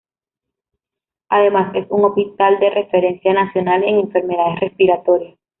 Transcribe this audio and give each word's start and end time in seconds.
Además 1.29 1.75
es 1.75 1.85
un 1.91 2.03
hospital 2.05 2.59
de 2.59 2.71
referencia 2.71 3.33
nacional 3.35 3.83
en 3.83 3.99
enfermedades 3.99 4.59
respiratorias. 4.59 5.37